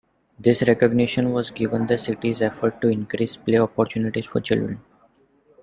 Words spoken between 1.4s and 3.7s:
given the city's effort to "increase play